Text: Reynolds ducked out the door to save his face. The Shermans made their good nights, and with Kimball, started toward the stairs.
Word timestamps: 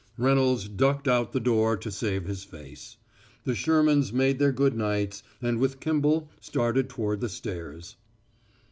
Reynolds 0.17 0.67
ducked 0.67 1.07
out 1.07 1.31
the 1.31 1.39
door 1.39 1.77
to 1.77 1.91
save 1.91 2.23
his 2.25 2.43
face. 2.43 2.97
The 3.43 3.53
Shermans 3.53 4.11
made 4.11 4.39
their 4.39 4.51
good 4.51 4.75
nights, 4.75 5.21
and 5.43 5.59
with 5.59 5.79
Kimball, 5.79 6.31
started 6.41 6.89
toward 6.89 7.21
the 7.21 7.29
stairs. 7.29 7.97